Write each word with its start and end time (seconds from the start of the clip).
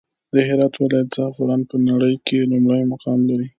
د 0.33 0.35
هرات 0.47 0.73
ولايت 0.77 1.09
زعفران 1.15 1.61
په 1.71 1.75
نړى 1.89 2.13
کې 2.27 2.49
لومړى 2.51 2.81
مقام 2.93 3.19
لري. 3.29 3.47